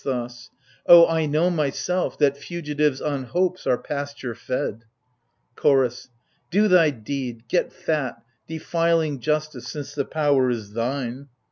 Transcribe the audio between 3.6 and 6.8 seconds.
are pasture fed! CHORDS. Do